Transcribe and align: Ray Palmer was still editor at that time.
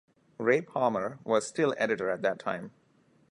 Ray 0.39 0.61
Palmer 0.61 1.19
was 1.23 1.45
still 1.45 1.75
editor 1.77 2.09
at 2.09 2.23
that 2.23 2.39
time. 2.39 2.71